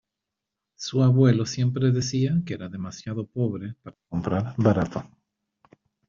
Su 0.77 1.03
abuelo 1.03 1.45
siempre 1.45 1.91
decía 1.91 2.41
que 2.43 2.55
era 2.55 2.67
demasiado 2.69 3.27
pobre 3.27 3.75
para 3.83 3.95
comprar 4.09 4.55
barato. 4.57 5.03